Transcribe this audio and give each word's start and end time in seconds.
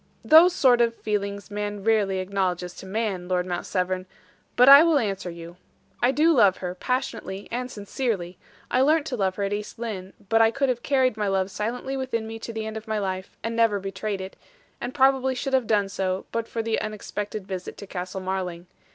"Those 0.25 0.51
sort 0.51 0.81
of 0.81 0.95
feelings 0.95 1.51
man 1.51 1.83
rarely 1.83 2.17
acknowledges 2.17 2.73
to 2.77 2.87
man, 2.87 3.27
Lord 3.27 3.45
Mount 3.45 3.67
Severn, 3.67 4.07
but 4.55 4.67
I 4.67 4.81
will 4.81 4.97
answer 4.97 5.29
you. 5.29 5.57
I 6.01 6.09
do 6.09 6.31
love 6.33 6.57
her, 6.57 6.73
passionately 6.73 7.47
and 7.51 7.69
sincerely; 7.69 8.39
I 8.71 8.81
learnt 8.81 9.05
to 9.05 9.15
love 9.15 9.35
her 9.35 9.43
at 9.43 9.53
East 9.53 9.77
Lynne; 9.77 10.13
but 10.27 10.41
I 10.41 10.49
could 10.49 10.69
have 10.69 10.81
carried 10.81 11.17
my 11.17 11.27
love 11.27 11.51
silently 11.51 11.95
within 11.95 12.25
me 12.25 12.39
to 12.39 12.51
the 12.51 12.65
end 12.65 12.77
of 12.77 12.87
my 12.87 12.97
life 12.97 13.37
and 13.43 13.55
never 13.55 13.79
betrayed 13.79 14.21
it; 14.21 14.35
and 14.81 14.95
probably 14.95 15.35
should 15.35 15.53
have 15.53 15.67
done 15.67 15.87
so, 15.87 16.25
but 16.31 16.47
for 16.47 16.63
the 16.63 16.81
unexpected 16.81 17.45
visit 17.45 17.77
to 17.77 17.85
Castle 17.85 18.21
Marling. 18.21 18.65